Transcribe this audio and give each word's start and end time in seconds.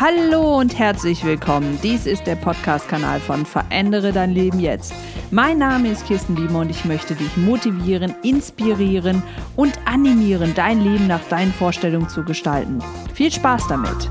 Hallo 0.00 0.60
und 0.60 0.78
herzlich 0.78 1.24
willkommen. 1.24 1.76
Dies 1.82 2.06
ist 2.06 2.24
der 2.28 2.36
Podcast-Kanal 2.36 3.18
von 3.18 3.44
Verändere 3.44 4.12
dein 4.12 4.30
Leben 4.30 4.60
jetzt. 4.60 4.94
Mein 5.32 5.58
Name 5.58 5.90
ist 5.90 6.06
Kirsten 6.06 6.36
Biemer 6.36 6.60
und 6.60 6.70
ich 6.70 6.84
möchte 6.84 7.16
dich 7.16 7.36
motivieren, 7.36 8.14
inspirieren 8.22 9.24
und 9.56 9.76
animieren, 9.86 10.52
dein 10.54 10.82
Leben 10.82 11.08
nach 11.08 11.24
deinen 11.28 11.52
Vorstellungen 11.52 12.08
zu 12.08 12.22
gestalten. 12.22 12.78
Viel 13.12 13.32
Spaß 13.32 13.66
damit! 13.66 14.08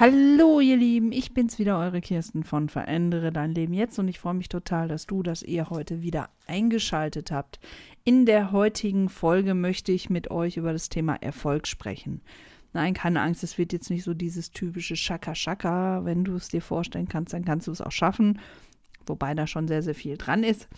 Hallo 0.00 0.58
ihr 0.58 0.76
Lieben, 0.76 1.12
ich 1.12 1.32
bin's 1.32 1.60
wieder, 1.60 1.78
eure 1.78 2.00
Kirsten 2.00 2.42
von 2.42 2.68
Verändere 2.68 3.30
dein 3.30 3.54
Leben 3.54 3.72
jetzt 3.72 4.00
und 4.00 4.08
ich 4.08 4.18
freue 4.18 4.34
mich 4.34 4.48
total, 4.48 4.88
dass 4.88 5.06
du, 5.06 5.22
dass 5.22 5.44
ihr 5.44 5.70
heute 5.70 6.02
wieder 6.02 6.30
eingeschaltet 6.48 7.30
habt. 7.30 7.60
In 8.02 8.26
der 8.26 8.50
heutigen 8.50 9.08
Folge 9.08 9.54
möchte 9.54 9.92
ich 9.92 10.10
mit 10.10 10.28
euch 10.32 10.56
über 10.56 10.72
das 10.72 10.88
Thema 10.88 11.14
Erfolg 11.20 11.68
sprechen. 11.68 12.20
Nein, 12.72 12.94
keine 12.94 13.20
Angst, 13.20 13.42
es 13.42 13.58
wird 13.58 13.72
jetzt 13.72 13.90
nicht 13.90 14.04
so 14.04 14.14
dieses 14.14 14.52
typische 14.52 14.96
Schaka-Schaka. 14.96 16.04
Wenn 16.04 16.24
du 16.24 16.36
es 16.36 16.48
dir 16.48 16.62
vorstellen 16.62 17.08
kannst, 17.08 17.32
dann 17.32 17.44
kannst 17.44 17.66
du 17.66 17.72
es 17.72 17.80
auch 17.80 17.92
schaffen. 17.92 18.38
Wobei 19.06 19.34
da 19.34 19.46
schon 19.46 19.66
sehr, 19.66 19.82
sehr 19.82 19.94
viel 19.94 20.16
dran 20.16 20.44
ist. 20.44 20.68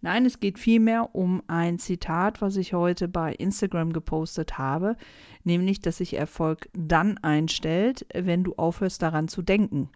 Nein, 0.00 0.24
es 0.24 0.40
geht 0.40 0.58
vielmehr 0.58 1.14
um 1.14 1.42
ein 1.46 1.78
Zitat, 1.78 2.40
was 2.40 2.56
ich 2.56 2.72
heute 2.72 3.06
bei 3.06 3.34
Instagram 3.34 3.92
gepostet 3.92 4.56
habe, 4.56 4.96
nämlich, 5.44 5.80
dass 5.80 5.98
sich 5.98 6.14
Erfolg 6.14 6.68
dann 6.72 7.18
einstellt, 7.18 8.06
wenn 8.14 8.44
du 8.44 8.54
aufhörst 8.54 9.02
daran 9.02 9.28
zu 9.28 9.42
denken. 9.42 9.90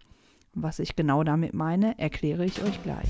Was 0.53 0.79
ich 0.79 0.95
genau 0.95 1.23
damit 1.23 1.53
meine, 1.53 1.97
erkläre 1.97 2.45
ich 2.45 2.61
euch 2.63 2.81
gleich. 2.83 3.09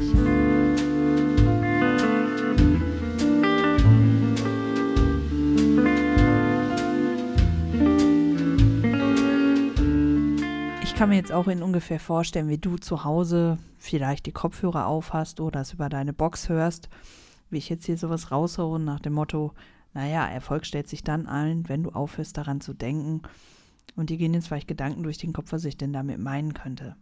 Kann 10.98 11.10
mir 11.10 11.16
jetzt 11.18 11.32
auch 11.32 11.48
in 11.48 11.62
ungefähr 11.62 12.00
vorstellen, 12.00 12.50
wie 12.50 12.58
du 12.58 12.76
zu 12.76 13.04
Hause 13.04 13.60
vielleicht 13.78 14.26
die 14.26 14.32
Kopfhörer 14.32 14.88
auf 14.88 15.14
hast 15.14 15.40
oder 15.40 15.62
es 15.62 15.74
über 15.74 15.90
deine 15.90 16.12
Box 16.12 16.50
hörst, 16.50 16.90
wie 17.52 17.60
ich 17.60 17.70
jetzt 17.70 17.86
hier 17.86 18.00
sowas 18.00 18.32
raushaue 18.32 18.80
nach 18.80 19.00
dem 19.00 19.14
Motto, 19.14 19.54
naja, 19.94 20.26
Erfolg 20.26 20.66
stellt 20.66 20.88
sich 20.88 21.04
dann 21.04 21.28
ein, 21.28 21.70
wenn 21.70 21.84
du 21.84 21.92
aufhörst 21.92 22.36
daran 22.36 22.62
zu 22.62 22.74
denken. 22.74 23.22
Und 23.96 24.10
dir 24.10 24.18
gehen 24.18 24.34
jetzt 24.34 24.48
vielleicht 24.48 24.68
Gedanken 24.68 25.04
durch 25.04 25.20
den 25.20 25.34
Kopf, 25.34 25.52
was 25.52 25.66
ich 25.66 25.78
denn 25.78 25.94
damit 25.94 26.18
meinen 26.18 26.56
könnte. 26.56 26.96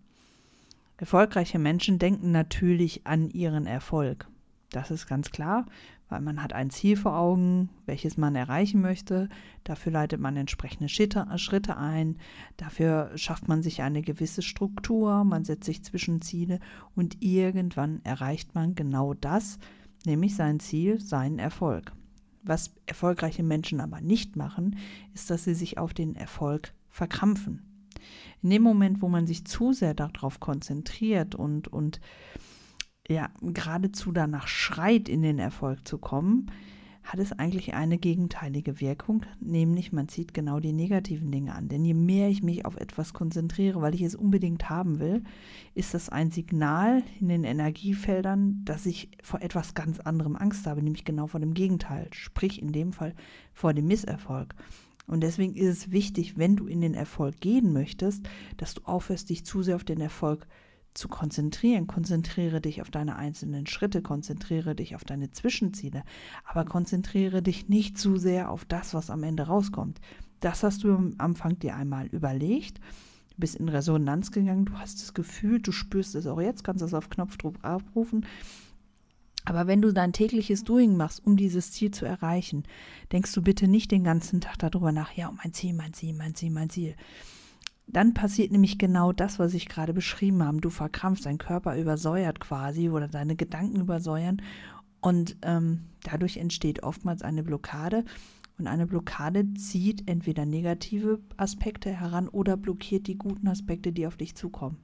Erfolgreiche 0.98 1.58
Menschen 1.58 1.98
denken 1.98 2.32
natürlich 2.32 3.08
an 3.08 3.30
ihren 3.30 3.66
Erfolg. 3.66 4.28
Das 4.70 4.92
ist 4.92 5.08
ganz 5.08 5.32
klar 5.32 5.66
weil 6.10 6.22
man 6.22 6.42
hat 6.42 6.54
ein 6.54 6.70
Ziel 6.70 6.98
vor 6.98 7.18
Augen, 7.18 7.70
welches 7.86 8.18
man 8.18 8.36
erreichen 8.36 8.82
möchte. 8.82 9.30
Dafür 9.64 9.92
leitet 9.92 10.20
man 10.20 10.38
entsprechende 10.38 10.90
Schritte, 10.90 11.26
Schritte 11.38 11.78
ein. 11.78 12.18
Dafür 12.58 13.12
schafft 13.16 13.48
man 13.48 13.64
sich 13.64 13.82
eine 13.82 14.02
gewisse 14.02 14.42
Struktur, 14.42 15.24
man 15.24 15.44
setzt 15.44 15.66
sich 15.66 15.84
Zwischenziele 15.84 16.60
und 16.96 17.22
irgendwann 17.24 18.02
erreicht 18.04 18.54
man 18.54 18.76
genau 18.76 19.14
das, 19.14 19.58
nämlich 20.06 20.36
sein 20.36 20.60
Ziel, 20.60 21.00
seinen 21.00 21.40
Erfolg. 21.40 21.92
Was 22.44 22.76
erfolgreiche 22.86 23.42
Menschen 23.42 23.82
aber 23.82 24.02
nicht 24.02 24.36
machen, 24.36 24.78
ist, 25.16 25.32
dass 25.32 25.46
sie 25.46 25.56
sich 25.56 25.80
auf 25.80 25.96
den 25.96 26.16
Erfolg 26.16 26.74
verkrampfen. 26.90 27.64
In 28.44 28.52
dem 28.52 28.62
Moment, 28.62 29.02
wo 29.02 29.10
man 29.10 29.26
sich 29.26 29.46
zu 29.46 29.74
sehr 29.74 29.96
darauf 29.96 30.40
konzentriert 30.40 31.34
und, 31.34 31.68
und 31.68 32.00
ja 33.10 33.30
geradezu 33.42 34.12
danach 34.12 34.48
schreit, 34.48 35.10
in 35.10 35.22
den 35.22 35.40
Erfolg 35.40 35.88
zu 35.88 35.98
kommen, 35.98 36.52
hat 37.04 37.20
es 37.20 37.32
eigentlich 37.32 37.76
eine 37.76 38.00
gegenteilige 38.00 38.82
Wirkung, 38.82 39.26
nämlich 39.40 39.94
man 39.94 40.08
zieht 40.08 40.34
genau 40.34 40.60
die 40.60 40.74
negativen 40.74 41.32
Dinge 41.32 41.54
an. 41.54 41.68
Denn 41.68 41.86
je 41.86 41.94
mehr 41.94 42.30
ich 42.30 42.42
mich 42.42 42.66
auf 42.66 42.78
etwas 42.78 43.14
konzentriere, 43.14 43.80
weil 43.82 43.94
ich 43.94 44.02
es 44.02 44.16
unbedingt 44.16 44.70
haben 44.72 45.00
will, 45.00 45.24
ist 45.76 45.94
das 45.94 46.10
ein 46.10 46.32
Signal 46.32 47.04
in 47.20 47.30
den 47.30 47.44
Energiefeldern, 47.44 48.66
dass 48.66 48.88
ich 48.88 49.10
vor 49.22 49.42
etwas 49.44 49.76
ganz 49.76 50.00
anderem 50.00 50.36
Angst 50.36 50.66
habe, 50.66 50.82
nämlich 50.82 51.06
genau 51.06 51.28
vor 51.28 51.40
dem 51.40 51.54
Gegenteil, 51.54 52.08
sprich 52.12 52.60
in 52.60 52.72
dem 52.72 52.92
Fall 52.92 53.14
vor 53.54 53.76
dem 53.76 53.86
Misserfolg. 53.86 54.56
Und 55.06 55.22
deswegen 55.22 55.54
ist 55.54 55.78
es 55.78 55.92
wichtig, 55.92 56.40
wenn 56.40 56.56
du 56.56 56.66
in 56.66 56.82
den 56.82 56.96
Erfolg 56.96 57.40
gehen 57.40 57.72
möchtest, 57.72 58.28
dass 58.58 58.74
du 58.74 58.82
aufhörst, 58.86 59.30
dich 59.30 59.46
zu 59.46 59.62
sehr 59.62 59.76
auf 59.76 59.84
den 59.84 60.02
Erfolg 60.02 60.48
zu 60.48 60.65
zu 60.96 61.08
konzentrieren. 61.08 61.88
Konzentriere 61.88 62.62
dich 62.62 62.82
auf 62.82 62.90
deine 62.90 63.16
einzelnen 63.16 63.68
Schritte, 63.68 64.02
konzentriere 64.02 64.76
dich 64.76 64.96
auf 64.96 65.04
deine 65.04 65.32
Zwischenziele, 65.32 66.04
aber 66.44 66.66
konzentriere 66.66 67.42
dich 67.42 67.70
nicht 67.70 68.00
zu 68.00 68.18
sehr 68.18 68.50
auf 68.50 68.66
das, 68.66 68.94
was 68.94 69.10
am 69.10 69.24
Ende 69.24 69.44
rauskommt. 69.44 70.00
Das 70.40 70.64
hast 70.64 70.84
du 70.84 70.96
am 70.96 71.16
Anfang 71.18 71.60
dir 71.60 71.76
einmal 71.76 72.08
überlegt, 72.08 72.80
bist 73.38 73.56
in 73.56 73.70
Resonanz 73.70 74.32
gegangen, 74.32 74.66
du 74.66 74.74
hast 74.74 75.02
das 75.02 75.14
Gefühl, 75.14 75.62
du 75.62 75.72
spürst 75.72 76.16
es 76.16 76.26
auch 76.26 76.40
jetzt, 76.40 76.64
kannst 76.64 76.84
es 76.84 76.94
auf 76.94 77.10
Knopfdruck 77.10 77.56
abrufen. 77.64 78.26
Aber 79.44 79.68
wenn 79.68 79.82
du 79.82 79.94
dein 79.94 80.14
tägliches 80.14 80.64
Doing 80.64 80.98
machst, 80.98 81.26
um 81.26 81.38
dieses 81.38 81.72
Ziel 81.72 81.92
zu 81.92 82.06
erreichen, 82.06 82.64
denkst 83.12 83.34
du 83.34 83.44
bitte 83.44 83.68
nicht 83.68 83.92
den 83.92 84.04
ganzen 84.04 84.42
Tag 84.42 84.58
darüber 84.58 84.92
nach, 84.92 85.12
ja, 85.12 85.32
mein 85.32 85.54
Ziel, 85.54 85.74
mein 85.74 85.94
Ziel, 85.94 86.14
mein 86.14 86.34
Ziel, 86.34 86.52
mein 86.52 86.70
Ziel 86.70 86.96
dann 87.88 88.14
passiert 88.14 88.52
nämlich 88.52 88.78
genau 88.78 89.12
das, 89.12 89.40
was 89.40 89.54
ich 89.54 89.68
gerade 89.68 89.94
beschrieben 89.94 90.44
habe. 90.44 90.60
Du 90.60 90.70
verkrampfst, 90.70 91.26
dein 91.26 91.38
Körper 91.38 91.78
übersäuert 91.78 92.40
quasi 92.40 92.90
oder 92.90 93.08
deine 93.08 93.36
Gedanken 93.36 93.80
übersäuern 93.80 94.42
und 95.02 95.38
ähm, 95.44 95.82
dadurch 96.04 96.38
entsteht 96.38 96.84
oftmals 96.84 97.22
eine 97.22 97.44
Blockade. 97.44 98.04
Und 98.58 98.68
eine 98.68 98.88
Blockade 98.88 99.54
zieht 99.54 100.08
entweder 100.08 100.46
negative 100.46 101.20
Aspekte 101.38 101.92
heran 101.92 102.30
oder 102.30 102.56
blockiert 102.58 103.06
die 103.08 103.18
guten 103.18 103.48
Aspekte, 103.48 103.92
die 103.92 104.08
auf 104.08 104.16
dich 104.16 104.36
zukommen. 104.36 104.78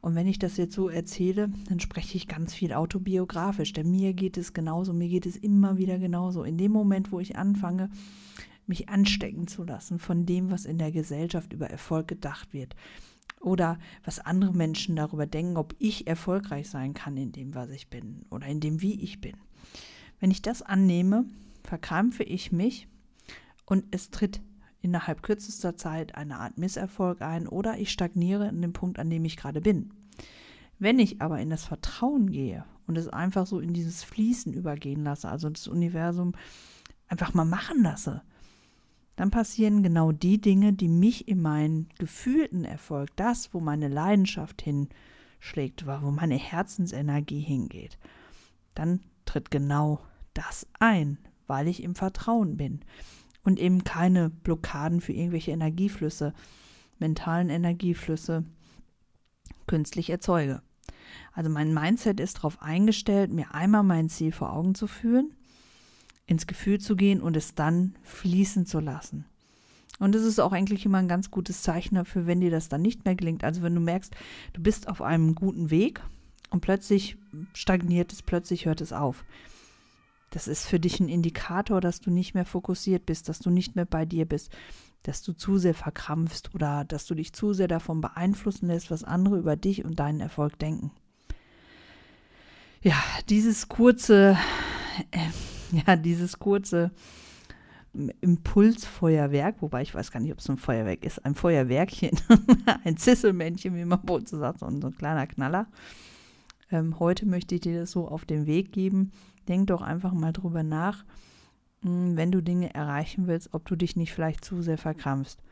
Und 0.00 0.14
wenn 0.14 0.26
ich 0.26 0.38
das 0.38 0.56
jetzt 0.56 0.74
so 0.74 0.88
erzähle, 0.88 1.50
dann 1.68 1.78
spreche 1.78 2.16
ich 2.16 2.26
ganz 2.26 2.54
viel 2.54 2.72
autobiografisch, 2.72 3.72
denn 3.72 3.90
mir 3.90 4.14
geht 4.14 4.38
es 4.38 4.54
genauso, 4.54 4.92
mir 4.92 5.08
geht 5.08 5.26
es 5.26 5.36
immer 5.36 5.76
wieder 5.78 5.98
genauso. 5.98 6.42
In 6.42 6.56
dem 6.56 6.72
Moment, 6.72 7.12
wo 7.12 7.20
ich 7.20 7.36
anfange, 7.36 7.90
mich 8.70 8.88
anstecken 8.88 9.46
zu 9.46 9.64
lassen 9.64 9.98
von 9.98 10.24
dem, 10.24 10.50
was 10.50 10.64
in 10.64 10.78
der 10.78 10.92
Gesellschaft 10.92 11.52
über 11.52 11.68
Erfolg 11.68 12.08
gedacht 12.08 12.54
wird. 12.54 12.74
Oder 13.40 13.78
was 14.04 14.18
andere 14.18 14.54
Menschen 14.54 14.96
darüber 14.96 15.26
denken, 15.26 15.56
ob 15.56 15.74
ich 15.78 16.06
erfolgreich 16.06 16.70
sein 16.70 16.94
kann 16.94 17.16
in 17.16 17.32
dem, 17.32 17.54
was 17.54 17.70
ich 17.70 17.88
bin 17.88 18.24
oder 18.30 18.46
in 18.46 18.60
dem, 18.60 18.80
wie 18.80 19.00
ich 19.02 19.20
bin. 19.20 19.36
Wenn 20.20 20.30
ich 20.30 20.40
das 20.40 20.62
annehme, 20.62 21.24
verkrampfe 21.64 22.22
ich 22.22 22.52
mich 22.52 22.88
und 23.66 23.84
es 23.90 24.10
tritt 24.10 24.40
innerhalb 24.82 25.22
kürzester 25.22 25.76
Zeit 25.76 26.14
eine 26.14 26.38
Art 26.38 26.58
Misserfolg 26.58 27.22
ein 27.22 27.46
oder 27.46 27.78
ich 27.78 27.90
stagniere 27.90 28.48
in 28.48 28.62
dem 28.62 28.72
Punkt, 28.72 28.98
an 28.98 29.10
dem 29.10 29.24
ich 29.24 29.36
gerade 29.36 29.60
bin. 29.60 29.92
Wenn 30.78 30.98
ich 30.98 31.20
aber 31.20 31.40
in 31.40 31.50
das 31.50 31.64
Vertrauen 31.64 32.30
gehe 32.30 32.64
und 32.86 32.96
es 32.96 33.08
einfach 33.08 33.46
so 33.46 33.60
in 33.60 33.74
dieses 33.74 34.02
Fließen 34.02 34.52
übergehen 34.52 35.04
lasse, 35.04 35.28
also 35.28 35.50
das 35.50 35.68
Universum 35.68 36.32
einfach 37.08 37.34
mal 37.34 37.44
machen 37.44 37.82
lasse, 37.82 38.22
dann 39.20 39.30
passieren 39.30 39.82
genau 39.82 40.12
die 40.12 40.40
Dinge, 40.40 40.72
die 40.72 40.88
mich 40.88 41.28
in 41.28 41.42
meinen 41.42 41.90
gefühlten 41.98 42.64
Erfolg, 42.64 43.10
das, 43.16 43.52
wo 43.52 43.60
meine 43.60 43.88
Leidenschaft 43.88 44.62
hinschlägt, 44.62 45.86
wo 45.86 46.10
meine 46.10 46.36
Herzensenergie 46.36 47.40
hingeht. 47.40 47.98
Dann 48.74 49.00
tritt 49.26 49.50
genau 49.50 50.00
das 50.32 50.66
ein, 50.78 51.18
weil 51.46 51.68
ich 51.68 51.82
im 51.82 51.96
Vertrauen 51.96 52.56
bin 52.56 52.80
und 53.44 53.58
eben 53.58 53.84
keine 53.84 54.30
Blockaden 54.30 55.02
für 55.02 55.12
irgendwelche 55.12 55.50
Energieflüsse, 55.50 56.32
mentalen 56.98 57.50
Energieflüsse 57.50 58.46
künstlich 59.66 60.08
erzeuge. 60.08 60.62
Also 61.34 61.50
mein 61.50 61.74
Mindset 61.74 62.20
ist 62.20 62.38
darauf 62.38 62.62
eingestellt, 62.62 63.30
mir 63.30 63.54
einmal 63.54 63.82
mein 63.82 64.08
Ziel 64.08 64.32
vor 64.32 64.50
Augen 64.50 64.74
zu 64.74 64.86
führen 64.86 65.34
ins 66.30 66.46
Gefühl 66.46 66.78
zu 66.78 66.94
gehen 66.94 67.20
und 67.20 67.36
es 67.36 67.56
dann 67.56 67.96
fließen 68.04 68.64
zu 68.64 68.78
lassen. 68.78 69.24
Und 69.98 70.14
es 70.14 70.22
ist 70.22 70.38
auch 70.38 70.52
eigentlich 70.52 70.86
immer 70.86 70.98
ein 70.98 71.08
ganz 71.08 71.32
gutes 71.32 71.62
Zeichen 71.62 71.96
dafür, 71.96 72.24
wenn 72.24 72.40
dir 72.40 72.52
das 72.52 72.68
dann 72.68 72.82
nicht 72.82 73.04
mehr 73.04 73.16
gelingt. 73.16 73.42
Also 73.42 73.62
wenn 73.62 73.74
du 73.74 73.80
merkst, 73.80 74.14
du 74.52 74.62
bist 74.62 74.86
auf 74.88 75.02
einem 75.02 75.34
guten 75.34 75.70
Weg 75.70 76.00
und 76.50 76.60
plötzlich 76.60 77.16
stagniert 77.52 78.12
es, 78.12 78.22
plötzlich 78.22 78.64
hört 78.66 78.80
es 78.80 78.92
auf. 78.92 79.24
Das 80.30 80.46
ist 80.46 80.68
für 80.68 80.78
dich 80.78 81.00
ein 81.00 81.08
Indikator, 81.08 81.80
dass 81.80 82.00
du 82.00 82.12
nicht 82.12 82.34
mehr 82.34 82.44
fokussiert 82.44 83.06
bist, 83.06 83.28
dass 83.28 83.40
du 83.40 83.50
nicht 83.50 83.74
mehr 83.74 83.84
bei 83.84 84.06
dir 84.06 84.24
bist, 84.24 84.50
dass 85.02 85.22
du 85.22 85.32
zu 85.32 85.58
sehr 85.58 85.74
verkrampfst 85.74 86.54
oder 86.54 86.84
dass 86.84 87.06
du 87.06 87.16
dich 87.16 87.32
zu 87.32 87.54
sehr 87.54 87.66
davon 87.66 88.00
beeinflussen 88.00 88.68
lässt, 88.68 88.92
was 88.92 89.02
andere 89.02 89.36
über 89.36 89.56
dich 89.56 89.84
und 89.84 89.98
deinen 89.98 90.20
Erfolg 90.20 90.60
denken. 90.60 90.92
Ja, 92.82 93.02
dieses 93.28 93.68
kurze 93.68 94.38
äh, 95.10 95.18
ja, 95.86 95.96
dieses 95.96 96.38
kurze 96.38 96.90
Impulsfeuerwerk, 98.20 99.56
wobei 99.60 99.82
ich 99.82 99.94
weiß 99.94 100.12
gar 100.12 100.20
nicht, 100.20 100.32
ob 100.32 100.38
es 100.38 100.48
ein 100.48 100.56
Feuerwerk 100.56 101.04
ist, 101.04 101.24
ein 101.24 101.34
Feuerwerkchen, 101.34 102.18
ein 102.84 102.96
Zisselmännchen, 102.96 103.74
wie 103.74 103.84
man 103.84 104.00
bei 104.02 104.14
uns 104.14 104.30
sagt, 104.30 104.60
so 104.60 104.66
ein 104.66 104.96
kleiner 104.96 105.26
Knaller. 105.26 105.66
Ähm, 106.70 107.00
heute 107.00 107.26
möchte 107.26 107.56
ich 107.56 107.62
dir 107.62 107.80
das 107.80 107.90
so 107.90 108.06
auf 108.06 108.24
den 108.24 108.46
Weg 108.46 108.72
geben. 108.72 109.10
Denk 109.48 109.66
doch 109.68 109.82
einfach 109.82 110.12
mal 110.12 110.32
drüber 110.32 110.62
nach, 110.62 111.04
hm, 111.82 112.16
wenn 112.16 112.30
du 112.30 112.40
Dinge 112.40 112.72
erreichen 112.74 113.26
willst, 113.26 113.52
ob 113.54 113.66
du 113.66 113.74
dich 113.74 113.96
nicht 113.96 114.12
vielleicht 114.12 114.44
zu 114.44 114.62
sehr 114.62 114.78
verkrampfst. 114.78 115.42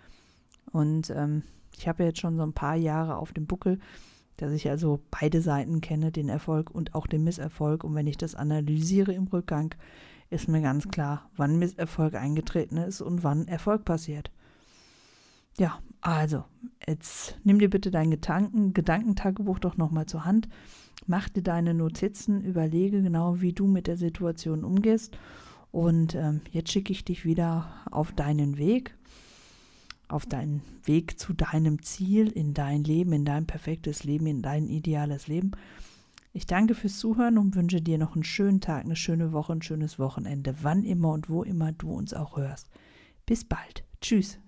Und 0.71 1.11
ähm, 1.11 1.43
ich 1.77 1.89
habe 1.89 2.05
jetzt 2.05 2.21
schon 2.21 2.37
so 2.37 2.43
ein 2.43 2.53
paar 2.53 2.77
Jahre 2.77 3.17
auf 3.17 3.33
dem 3.33 3.47
Buckel, 3.47 3.81
dass 4.39 4.53
ich 4.53 4.71
also 4.71 5.01
beide 5.11 5.43
Seiten 5.43 5.81
kenne, 5.81 6.11
den 6.11 6.29
Erfolg 6.29 6.71
und 6.71 6.95
auch 6.95 7.07
den 7.07 7.25
Misserfolg. 7.25 7.85
Und 7.85 7.95
wenn 7.95 8.07
ich 8.07 8.17
das 8.17 8.35
analysiere 8.35 9.13
im 9.13 9.27
Rückgang, 9.27 9.75
ist 10.31 10.49
mir 10.49 10.63
ganz 10.63 10.89
klar, 10.89 11.29
wann 11.37 11.59
Misserfolg 11.59 12.15
eingetreten 12.15 12.77
ist 12.77 13.01
und 13.01 13.25
wann 13.25 13.49
Erfolg 13.49 13.85
passiert. 13.85 14.31
Ja, 15.59 15.81
also, 16.01 16.45
jetzt 16.87 17.37
nimm 17.43 17.59
dir 17.59 17.69
bitte 17.69 17.91
dein 17.91 18.11
Gedanken, 18.11 18.73
Gedankentagebuch 18.73 19.59
doch 19.59 19.77
nochmal 19.77 20.07
zur 20.07 20.25
Hand, 20.25 20.49
mach 21.07 21.29
dir 21.29 21.43
deine 21.43 21.75
Notizen, 21.75 22.43
überlege 22.43 23.03
genau, 23.03 23.41
wie 23.41 23.53
du 23.53 23.67
mit 23.67 23.89
der 23.89 23.97
Situation 23.97 24.65
umgehst. 24.65 25.19
Und 25.73 26.15
ähm, 26.15 26.43
jetzt 26.51 26.71
schicke 26.71 26.93
ich 26.93 27.05
dich 27.05 27.25
wieder 27.25 27.67
auf 27.91 28.13
deinen 28.13 28.57
Weg, 28.57 28.97
auf 30.09 30.27
deinen 30.27 30.63
Weg 30.85 31.19
zu 31.19 31.33
deinem 31.33 31.83
Ziel, 31.83 32.29
in 32.29 32.55
dein 32.55 32.85
Leben, 32.85 33.13
in 33.13 33.25
dein 33.25 33.47
perfektes 33.47 34.05
Leben, 34.05 34.27
in 34.27 34.43
dein 34.43 34.69
ideales 34.69 35.29
Leben. 35.29 35.53
Ich 36.33 36.47
danke 36.47 36.75
fürs 36.75 36.99
Zuhören 36.99 37.39
und 37.39 37.55
wünsche 37.57 37.81
dir 37.81 37.99
noch 37.99 38.15
einen 38.15 38.25
schönen 38.25 38.61
Tag, 38.61 38.85
eine 38.85 38.97
schöne 38.97 39.33
Woche, 39.33 39.53
ein 39.53 39.63
schönes 39.63 39.99
Wochenende, 39.99 40.55
wann 40.63 40.85
immer 40.85 41.13
und 41.13 41.29
wo 41.29 41.43
immer 41.43 41.73
du 41.73 41.91
uns 41.93 42.15
auch 42.15 42.37
hörst. 42.37 42.69
Bis 43.27 43.45
bald. 43.45 43.85
Tschüss. 44.01 44.39